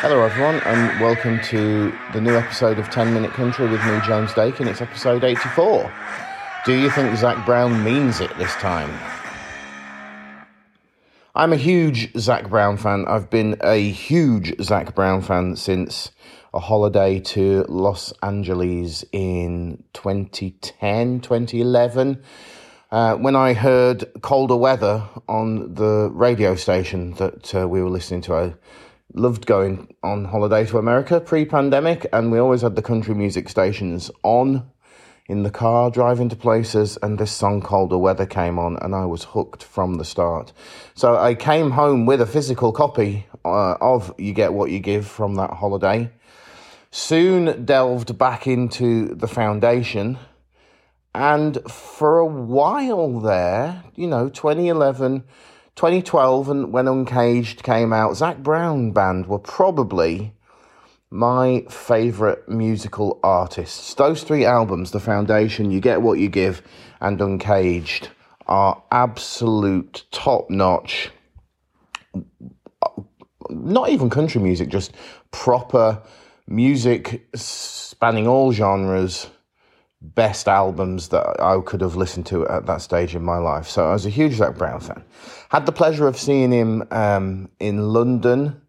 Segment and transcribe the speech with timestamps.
[0.00, 4.32] Hello, everyone, and welcome to the new episode of 10 Minute Country with me, James
[4.32, 4.68] Dakin.
[4.68, 5.92] It's episode 84.
[6.64, 8.96] Do you think Zac Brown means it this time?
[11.34, 13.06] I'm a huge Zac Brown fan.
[13.08, 16.12] I've been a huge Zac Brown fan since
[16.54, 22.22] a holiday to Los Angeles in 2010, 2011.
[22.92, 28.20] Uh, when I heard colder weather on the radio station that uh, we were listening
[28.22, 28.54] to, I
[29.14, 33.48] loved going on holiday to America pre pandemic, and we always had the country music
[33.48, 34.70] stations on
[35.26, 39.04] in the car driving to places, and this song Colder Weather came on, and I
[39.04, 40.52] was hooked from the start.
[40.94, 45.06] So I came home with a physical copy uh, of You Get What You Give
[45.06, 46.10] from that holiday.
[46.90, 50.18] Soon delved back into the foundation,
[51.14, 55.24] and for a while there, you know, 2011
[55.78, 60.34] 2012 and when Uncaged came out, Zac Brown Band were probably
[61.08, 63.94] my favourite musical artists.
[63.94, 66.62] Those three albums, The Foundation, You Get What You Give,
[67.00, 68.08] and Uncaged,
[68.48, 71.10] are absolute top notch.
[73.48, 74.96] Not even country music, just
[75.30, 76.02] proper
[76.48, 79.28] music spanning all genres
[80.00, 83.68] best albums that I could have listened to at that stage in my life.
[83.68, 85.02] So I was a huge Zac Brown fan.
[85.48, 88.60] Had the pleasure of seeing him um, in London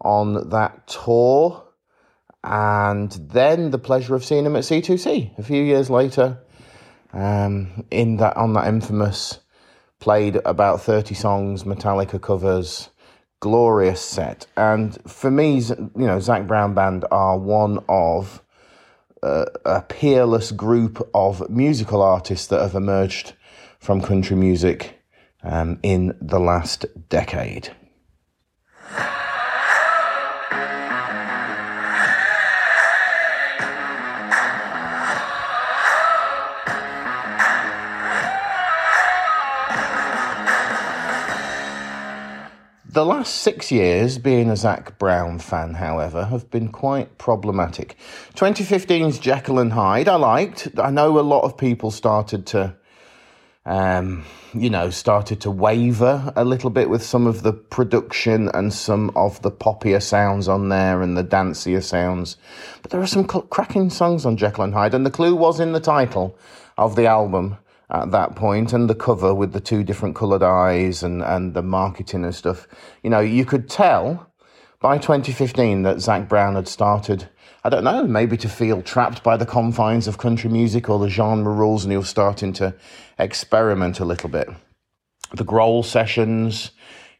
[0.00, 1.64] on that tour,
[2.44, 6.38] and then the pleasure of seeing him at C2C a few years later.
[7.12, 9.40] Um, in that on that infamous
[10.00, 12.90] played about 30 songs, Metallica covers,
[13.40, 14.46] glorious set.
[14.56, 18.42] And for me, you know, Zac Brown Band are one of
[19.64, 23.34] a peerless group of musical artists that have emerged
[23.78, 25.00] from country music
[25.42, 27.70] um, in the last decade.
[42.96, 47.94] The last six years, being a Zac Brown fan, however, have been quite problematic.
[48.36, 50.70] 2015's Jekyll and Hyde, I liked.
[50.78, 52.74] I know a lot of people started to,
[53.66, 54.24] um,
[54.54, 59.10] you know, started to waver a little bit with some of the production and some
[59.14, 62.38] of the poppier sounds on there and the dancier sounds.
[62.80, 65.72] But there are some cracking songs on Jekyll and Hyde, and the clue was in
[65.72, 66.38] the title
[66.78, 67.58] of the album
[67.90, 71.62] at that point and the cover with the two different coloured eyes and, and the
[71.62, 72.66] marketing and stuff.
[73.02, 74.32] You know, you could tell
[74.80, 77.28] by 2015 that Zac Brown had started,
[77.64, 81.08] I don't know, maybe to feel trapped by the confines of country music or the
[81.08, 82.74] genre rules and he was starting to
[83.18, 84.48] experiment a little bit.
[85.34, 86.72] The Grohl sessions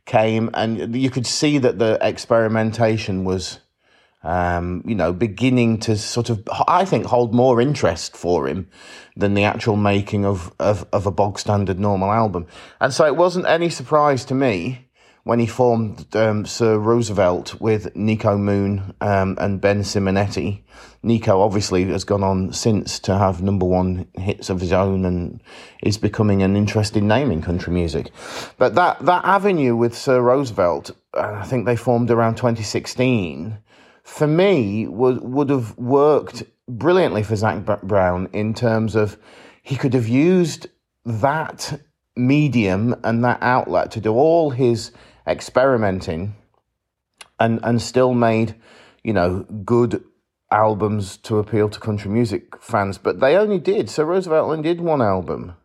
[0.05, 3.61] came and you could see that the experimentation was
[4.27, 8.69] um, you know, beginning to sort of, I think, hold more interest for him
[9.17, 12.49] than the actual making of, of, of a bog standard normal album.
[12.81, 14.89] And so it wasn't any surprise to me
[15.23, 20.65] when he formed um, Sir Roosevelt with Nico Moon um, and Ben Simonetti.
[21.05, 25.41] Nico obviously has gone on since to have number one hits of his own and
[25.85, 28.11] is becoming an interesting name in country music.
[28.59, 33.59] But that, that avenue with Sir Roosevelt, uh, I think they formed around 2016
[34.07, 39.19] for me would would have worked brilliantly for Zac Brown in terms of
[39.63, 40.69] he could have used
[41.05, 41.81] that
[42.15, 44.93] medium and that outlet to do all his
[45.27, 46.37] experimenting
[47.41, 48.55] and and still made
[49.03, 50.05] you know good
[50.53, 52.99] albums to appeal to country music fans.
[52.99, 55.57] But they only did Sir Roosevelt only did one album.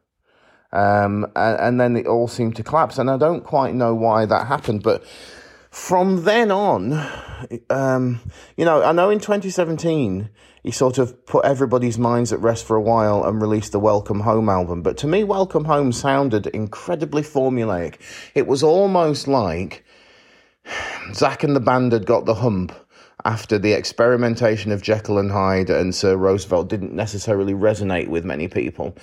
[0.73, 4.25] Um, and, and then it all seemed to collapse and i don't quite know why
[4.25, 5.03] that happened but
[5.72, 6.94] from then on,
[7.70, 8.20] um,
[8.58, 10.30] you know, I know in 2017
[10.64, 14.20] he sort of put everybody's minds at rest for a while and released the Welcome
[14.20, 14.84] Home album.
[14.84, 17.96] But to me, Welcome Home sounded incredibly formulaic.
[18.36, 19.86] It was almost like
[21.14, 22.74] Zac and the band had got the hump
[23.24, 28.47] after the experimentation of Jekyll and Hyde and Sir Roosevelt didn't necessarily resonate with many
[28.47, 28.96] people.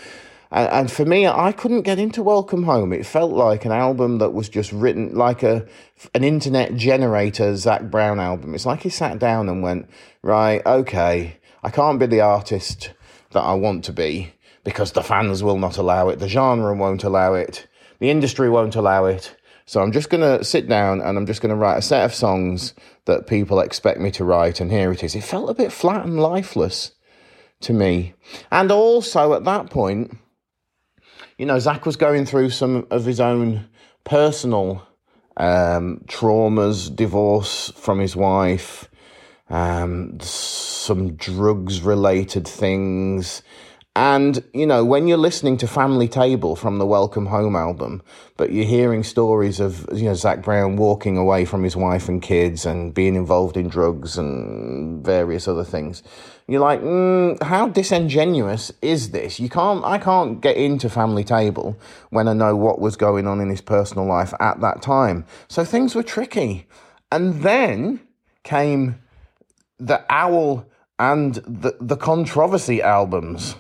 [0.51, 2.93] And, and for me, I couldn't get into Welcome Home.
[2.93, 5.67] It felt like an album that was just written like a
[6.15, 8.55] an internet generator Zac Brown album.
[8.55, 9.89] It's like he sat down and went,
[10.23, 12.93] right, okay, I can't be the artist
[13.31, 14.33] that I want to be
[14.65, 17.67] because the fans will not allow it, the genre won't allow it,
[17.99, 19.35] the industry won't allow it.
[19.67, 22.05] So I'm just going to sit down and I'm just going to write a set
[22.05, 22.75] of songs
[23.05, 25.15] that people expect me to write, and here it is.
[25.15, 26.93] It felt a bit flat and lifeless
[27.61, 28.15] to me.
[28.51, 30.17] And also at that point,
[31.39, 33.69] you know, Zac was going through some of his own
[34.03, 34.87] personal
[35.37, 38.91] um, traumas, divorce from his wife,
[39.49, 43.43] um, some drugs related things.
[43.99, 48.01] And, you know, when you're listening to Family Table from the Welcome Home album,
[48.37, 52.23] but you're hearing stories of, you know, Zac Brown walking away from his wife and
[52.23, 56.05] kids and being involved in drugs and various other things,
[56.47, 59.41] you're like, mm, how disingenuous is this?
[59.41, 61.77] You can't, I can't get into Family Table
[62.11, 65.25] when I know what was going on in his personal life at that time.
[65.49, 66.69] So things were tricky.
[67.11, 67.99] And then
[68.45, 69.01] came
[69.79, 70.69] the Owl
[71.01, 73.57] and the, the Controversy albums.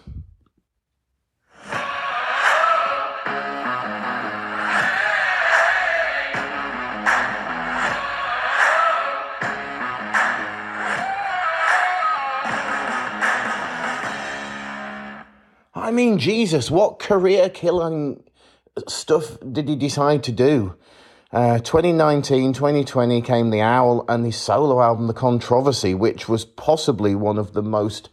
[15.88, 18.23] I mean, Jesus, what career killing
[18.88, 20.75] stuff did he decide to do?
[21.32, 27.14] Uh, 2019, 2020 came The Owl and his solo album, The Controversy, which was possibly
[27.14, 28.11] one of the most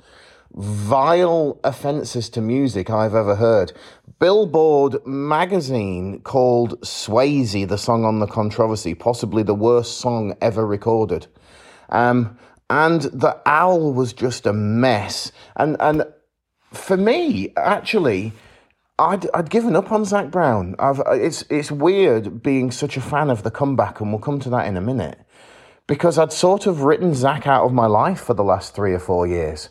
[0.54, 3.74] vile offences to music I've ever heard.
[4.20, 11.28] Billboard magazine called Swayze, the song on The Controversy, possibly the worst song ever recorded.
[11.90, 12.40] Um,
[12.70, 15.34] and The Owl was just a mess.
[15.58, 16.06] And, and
[16.76, 18.34] for me, actually,
[18.98, 20.76] I'd I'd given up on Zac Brown.
[20.80, 24.50] I've it's it's weird being such a fan of the comeback, and we'll come to
[24.52, 25.20] that in a minute,
[25.88, 29.00] because I'd sort of written Zac out of my life for the last three or
[29.00, 29.70] four years,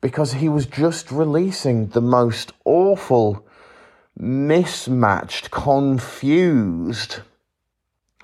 [0.00, 3.46] because he was just releasing the most awful,
[4.16, 7.20] mismatched, confused,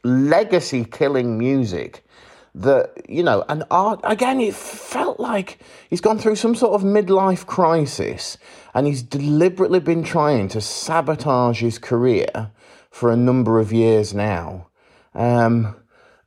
[0.03, 2.05] legacy killing music
[2.55, 5.59] that you know and art again it felt like
[5.89, 8.37] he's gone through some sort of midlife crisis
[8.75, 12.51] and he's deliberately been trying to sabotage his career
[12.91, 14.69] for a number of years now.
[15.15, 15.77] Um,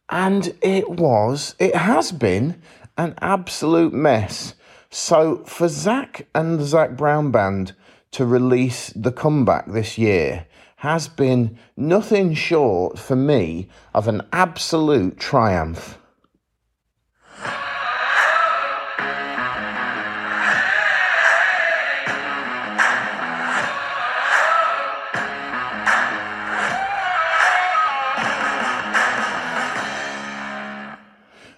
[0.09, 2.61] and it was it has been
[2.97, 4.55] an absolute mess.
[4.89, 7.73] So for zac and the zac brown band
[8.11, 15.17] to release the comeback this year has been nothing short for me of an absolute
[15.17, 15.97] triumph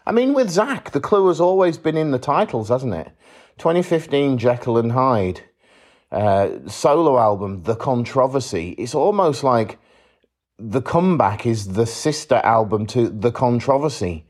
[0.07, 3.11] I mean, with Zac, the clue has always been in the titles, hasn't it?
[3.57, 5.41] 2015 Jekyll and Hyde,
[6.13, 8.69] uh, solo album, The Controversy.
[8.77, 9.79] It's almost like
[10.57, 14.25] the comeback is the sister album to The Controversy.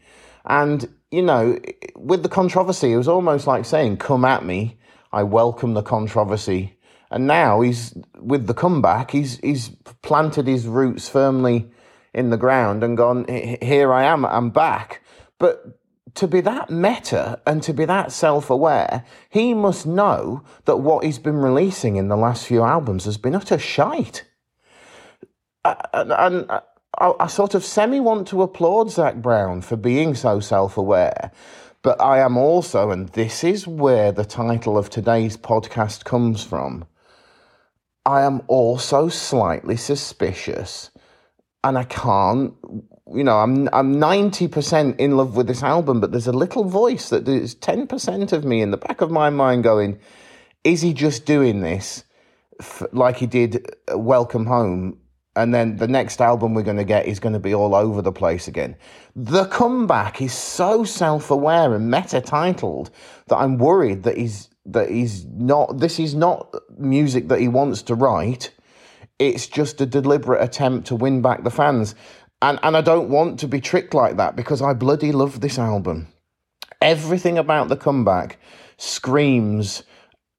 [0.45, 1.59] And, you know,
[1.95, 4.79] with The Controversy, it was almost like saying, Come at me,
[5.13, 6.75] I welcome the controversy.
[7.11, 9.69] And now he's, with the comeback, he's, he's
[10.01, 11.69] planted his roots firmly
[12.15, 13.27] in the ground and gone,
[13.61, 15.03] Here I am, I'm back
[15.39, 15.79] but
[16.15, 21.03] to be that meta and to be that self aware, he must know that what
[21.03, 24.23] he's been releasing in the last few albums has been utter shite.
[25.93, 26.61] And, and I,
[26.97, 31.31] I sort of semi want to applaud Zac Brown for being so self aware.
[31.83, 36.85] But I am also, and this is where the title of today's podcast comes from,
[38.05, 40.89] I am also slightly suspicious,
[41.67, 42.53] and I can't
[43.13, 47.09] you know, I'm I'm 90% in love with this album, but there's a little voice
[47.09, 49.99] that is 10% of me in the back of my mind going,
[50.63, 52.03] is he just doing this
[52.59, 54.97] f- like he did uh, Welcome Home?
[55.35, 58.01] And then the next album we're going to get is going to be all over
[58.01, 58.75] the place again.
[59.15, 62.89] The comeback is so self-aware and meta-titled
[63.27, 65.77] that I'm worried that he's that he's not.
[65.77, 68.51] This is not music that he wants to write.
[69.19, 71.95] It's just a deliberate attempt to win back the fans.
[72.41, 75.57] And, and I don't want to be tricked like that because I bloody love this
[75.57, 76.07] album.
[76.81, 78.37] Everything about the comeback
[78.77, 79.83] screams,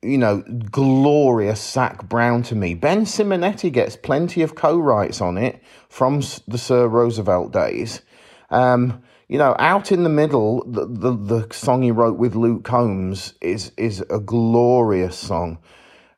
[0.02, 2.74] you know, glorious Zac Brown to me.
[2.74, 8.02] Ben Simonetti gets plenty of co writes on it from the Sir Roosevelt days.
[8.50, 12.64] Um, you know, out in the middle, the, the, the song he wrote with Luke
[12.64, 15.58] Combs is is a glorious song.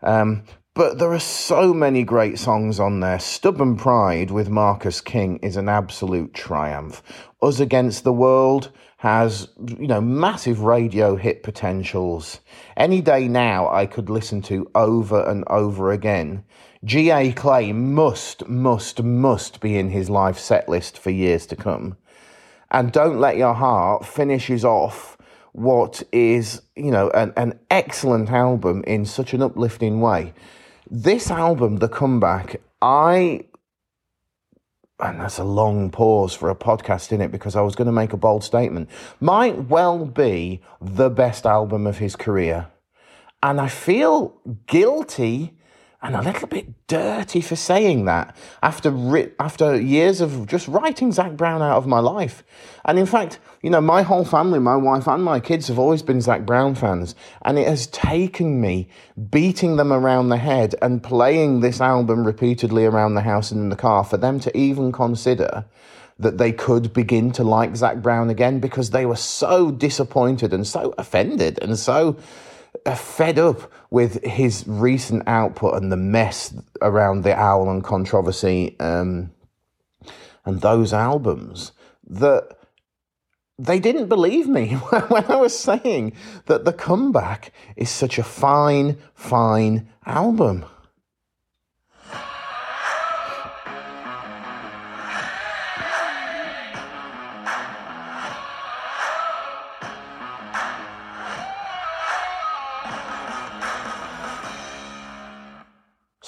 [0.02, 3.18] Um, but there are so many great songs on there.
[3.18, 7.02] Stubborn Pride with Marcus King is an absolute triumph.
[7.42, 9.48] Us Against the World has,
[9.78, 12.40] you know, massive radio hit potentials.
[12.76, 16.44] Any day now I could listen to over and over again.
[16.84, 17.32] G.A.
[17.32, 21.96] Clay must, must, must be in his live set list for years to come.
[22.70, 25.18] And Don't Let Your Heart finishes off
[25.52, 30.32] what is, you know, an, an excellent album in such an uplifting way.
[30.92, 33.44] This album, The Comeback, I
[34.98, 37.92] and that's a long pause for a podcast in it because I was going to
[37.92, 42.66] make a bold statement, might well be the best album of his career.
[43.40, 45.56] And I feel guilty
[46.02, 51.12] and a little bit dirty for saying that after ri- after years of just writing
[51.12, 52.42] Zac Brown out of my life.
[52.86, 56.02] And in fact, you know, my whole family, my wife and my kids have always
[56.02, 58.88] been Zac Brown fans, and it has taken me
[59.30, 63.68] beating them around the head and playing this album repeatedly around the house and in
[63.68, 65.66] the car for them to even consider
[66.18, 70.66] that they could begin to like Zach Brown again because they were so disappointed and
[70.66, 72.16] so offended and so
[72.96, 79.30] fed up with his recent output and the mess around the Owl and controversy um,
[80.44, 81.72] and those albums
[82.08, 82.56] that
[83.58, 84.74] they didn't believe me
[85.08, 86.14] when I was saying
[86.46, 90.64] that the comeback is such a fine, fine album.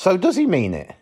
[0.02, 0.96] So does he mean it?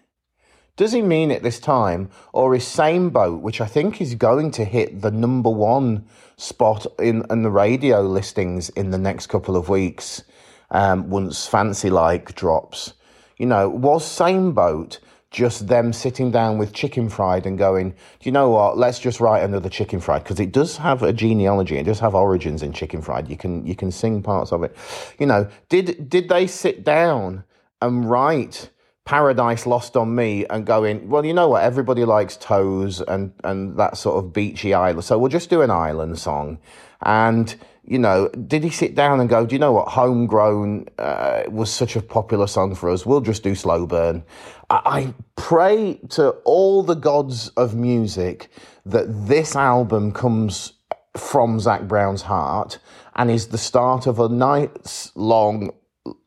[0.77, 2.11] Does he mean it this time?
[2.35, 6.05] Or is Same Boat, which I think is going to hit the number one
[6.37, 10.23] spot in, in the radio listings in the next couple of weeks,
[10.71, 12.93] um, once Fancy Like drops,
[13.39, 14.99] you know, was Same Boat
[15.31, 18.77] just them sitting down with Chicken Fried and going, do you know what?
[18.77, 21.79] Let's just write another Chicken Fried because it does have a genealogy.
[21.79, 23.31] It does have origins in Chicken Fried.
[23.31, 24.77] You can you can sing parts of it.
[25.19, 27.45] You know, did did they sit down
[27.81, 28.69] and write?
[29.11, 31.65] Paradise Lost on Me and going, well, you know what?
[31.65, 35.05] Everybody likes toes and, and that sort of beachy island.
[35.05, 36.59] So we'll just do an island song.
[37.03, 37.53] And,
[37.83, 39.89] you know, did he sit down and go, do you know what?
[39.89, 43.05] Homegrown uh, was such a popular song for us.
[43.05, 44.23] We'll just do Slow Burn.
[44.71, 48.49] I, I pray to all the gods of music
[48.87, 50.75] that this album comes
[51.17, 52.79] from Zac Brown's heart
[53.17, 55.73] and is the start of a night's long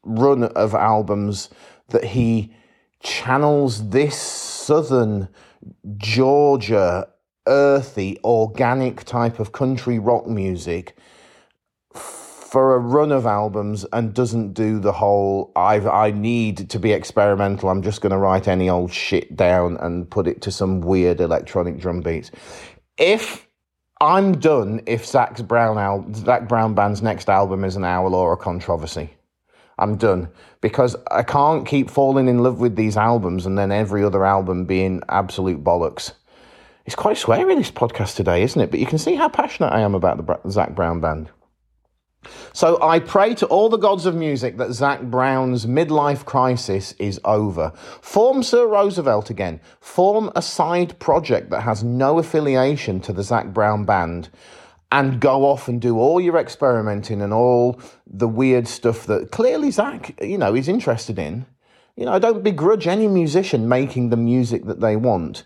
[0.04, 1.48] run of albums
[1.88, 2.54] that he
[3.04, 5.30] channels this southern
[5.98, 7.08] Georgia,
[7.48, 10.98] earthy, organic type of country rock music
[11.94, 16.92] for a run of albums and doesn't do the whole I I need to be
[16.92, 17.70] experimental.
[17.70, 21.20] I'm just going to write any old shit down and put it to some weird
[21.20, 22.30] electronic drum beats.
[22.98, 23.48] If
[24.00, 28.34] I'm done if Zac Brown al- Zac Brown band's next album is an owl or
[28.34, 29.10] a controversy.
[29.84, 30.30] I'm done
[30.62, 34.64] because I can't keep falling in love with these albums and then every other album
[34.64, 36.14] being absolute bollocks.
[36.86, 38.72] It's quite sweary this podcast today, isn't it?
[38.72, 41.30] But you can see how passionate I am about the Zac Brown band.
[42.54, 47.20] So I pray to all the gods of music that Zac Brown's midlife crisis is
[47.26, 47.74] over.
[48.02, 49.60] Form Sir Roosevelt again.
[49.82, 54.30] Form a side project that has no affiliation to the Zac Brown band
[54.94, 59.72] and go off and do all your experimenting and all the weird stuff that clearly
[59.72, 61.48] Zac, you know, is interested in.
[61.98, 65.46] You know, I don't begrudge any musician making the music that they want,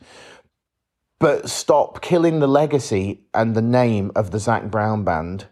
[1.18, 5.46] but stop killing the legacy and the name of the Zac Brown band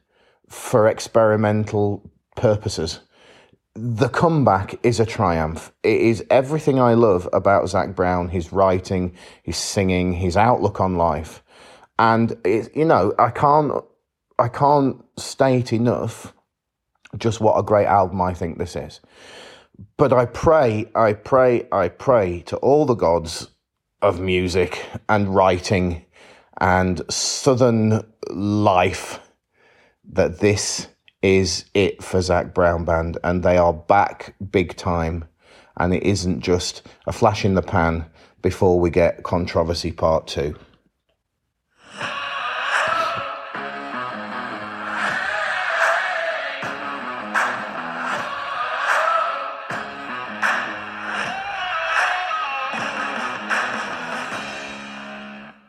[0.50, 3.00] for experimental purposes.
[3.76, 5.72] The comeback is a triumph.
[5.84, 10.98] It is everything I love about Zac Brown, his writing, his singing, his outlook on
[10.98, 11.45] life
[12.00, 13.84] and it, you know I can't
[14.38, 16.34] I can't state enough
[17.18, 19.00] just what a great album I think this is.
[19.98, 23.50] But I pray, I pray, I pray to all the gods
[24.02, 26.06] of music and writing
[26.62, 29.20] and southern life
[30.12, 30.88] that this
[31.22, 35.26] is it for Zac Brown Band and they are back big time
[35.78, 38.06] and it isn't just a flash in the pan
[38.42, 40.56] before we get controversy part two.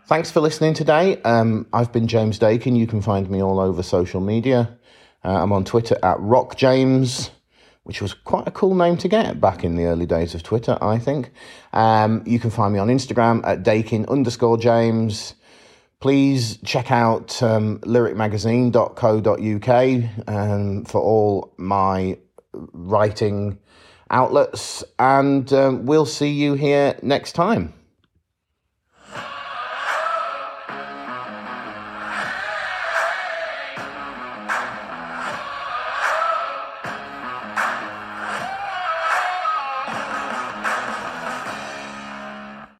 [0.06, 1.20] Thanks for listening today.
[1.22, 2.76] Um, I've been James Dakin.
[2.76, 4.78] You can find me all over social media.
[5.24, 7.32] Uh, I'm on Twitter at Rock James,
[7.82, 10.78] which was quite a cool name to get back in the early days of Twitter,
[10.80, 11.32] I think.
[11.72, 15.34] Um, you can find me on Instagram at Dakin underscore James.
[15.98, 22.16] Please check out um, lyricmagazine.co.uk um, for all my
[22.52, 23.58] writing
[24.08, 27.74] outlets, and um, we'll see you here next time.